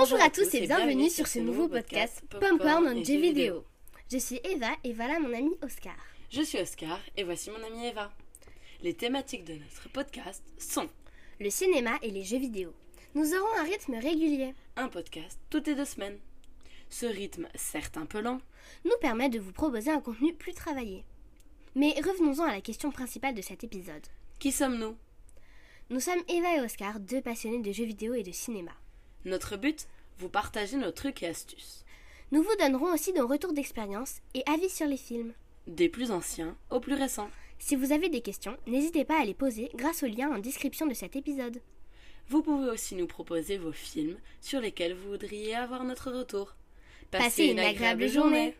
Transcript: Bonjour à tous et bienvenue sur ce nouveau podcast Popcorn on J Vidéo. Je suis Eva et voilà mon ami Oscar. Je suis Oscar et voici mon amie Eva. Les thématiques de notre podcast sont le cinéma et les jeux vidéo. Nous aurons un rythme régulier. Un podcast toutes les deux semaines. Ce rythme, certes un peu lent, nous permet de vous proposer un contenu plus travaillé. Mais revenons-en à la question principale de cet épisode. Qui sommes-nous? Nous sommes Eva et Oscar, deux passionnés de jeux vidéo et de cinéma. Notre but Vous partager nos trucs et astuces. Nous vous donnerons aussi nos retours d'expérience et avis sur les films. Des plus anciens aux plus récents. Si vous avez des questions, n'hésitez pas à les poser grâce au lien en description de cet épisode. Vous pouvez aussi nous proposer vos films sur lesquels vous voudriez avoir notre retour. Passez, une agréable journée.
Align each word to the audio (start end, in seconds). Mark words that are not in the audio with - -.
Bonjour 0.00 0.22
à 0.22 0.30
tous 0.30 0.54
et 0.54 0.60
bienvenue 0.60 1.10
sur 1.10 1.26
ce 1.26 1.40
nouveau 1.40 1.66
podcast 1.66 2.22
Popcorn 2.30 2.86
on 2.86 3.02
J 3.02 3.20
Vidéo. 3.20 3.64
Je 4.08 4.18
suis 4.18 4.40
Eva 4.44 4.70
et 4.84 4.92
voilà 4.92 5.18
mon 5.18 5.34
ami 5.34 5.50
Oscar. 5.60 5.96
Je 6.30 6.40
suis 6.42 6.60
Oscar 6.60 7.00
et 7.16 7.24
voici 7.24 7.50
mon 7.50 7.66
amie 7.66 7.88
Eva. 7.88 8.12
Les 8.80 8.94
thématiques 8.94 9.44
de 9.44 9.54
notre 9.54 9.88
podcast 9.88 10.44
sont 10.56 10.88
le 11.40 11.50
cinéma 11.50 11.98
et 12.02 12.12
les 12.12 12.22
jeux 12.22 12.38
vidéo. 12.38 12.72
Nous 13.16 13.34
aurons 13.34 13.58
un 13.58 13.64
rythme 13.64 13.96
régulier. 13.96 14.54
Un 14.76 14.86
podcast 14.86 15.36
toutes 15.50 15.66
les 15.66 15.74
deux 15.74 15.84
semaines. 15.84 16.20
Ce 16.90 17.06
rythme, 17.06 17.48
certes 17.56 17.96
un 17.96 18.06
peu 18.06 18.20
lent, 18.20 18.40
nous 18.84 18.96
permet 19.00 19.30
de 19.30 19.40
vous 19.40 19.52
proposer 19.52 19.90
un 19.90 20.00
contenu 20.00 20.32
plus 20.32 20.54
travaillé. 20.54 21.02
Mais 21.74 21.94
revenons-en 22.00 22.44
à 22.44 22.52
la 22.52 22.60
question 22.60 22.92
principale 22.92 23.34
de 23.34 23.42
cet 23.42 23.64
épisode. 23.64 24.06
Qui 24.38 24.52
sommes-nous? 24.52 24.96
Nous 25.90 26.00
sommes 26.00 26.22
Eva 26.28 26.54
et 26.54 26.60
Oscar, 26.60 27.00
deux 27.00 27.20
passionnés 27.20 27.62
de 27.62 27.72
jeux 27.72 27.86
vidéo 27.86 28.14
et 28.14 28.22
de 28.22 28.30
cinéma. 28.30 28.70
Notre 29.28 29.58
but 29.58 29.86
Vous 30.18 30.30
partager 30.30 30.78
nos 30.78 30.90
trucs 30.90 31.22
et 31.22 31.26
astuces. 31.26 31.84
Nous 32.32 32.42
vous 32.42 32.56
donnerons 32.58 32.94
aussi 32.94 33.12
nos 33.12 33.26
retours 33.26 33.52
d'expérience 33.52 34.22
et 34.32 34.42
avis 34.46 34.70
sur 34.70 34.86
les 34.86 34.96
films. 34.96 35.34
Des 35.66 35.90
plus 35.90 36.10
anciens 36.12 36.56
aux 36.70 36.80
plus 36.80 36.94
récents. 36.94 37.28
Si 37.58 37.76
vous 37.76 37.92
avez 37.92 38.08
des 38.08 38.22
questions, 38.22 38.56
n'hésitez 38.66 39.04
pas 39.04 39.20
à 39.20 39.26
les 39.26 39.34
poser 39.34 39.70
grâce 39.74 40.02
au 40.02 40.06
lien 40.06 40.34
en 40.34 40.38
description 40.38 40.86
de 40.86 40.94
cet 40.94 41.14
épisode. 41.14 41.60
Vous 42.30 42.42
pouvez 42.42 42.70
aussi 42.70 42.94
nous 42.94 43.06
proposer 43.06 43.58
vos 43.58 43.72
films 43.72 44.16
sur 44.40 44.62
lesquels 44.62 44.94
vous 44.94 45.10
voudriez 45.10 45.54
avoir 45.54 45.84
notre 45.84 46.10
retour. 46.10 46.56
Passez, 47.10 47.48
une 47.48 47.58
agréable 47.58 48.08
journée. 48.08 48.56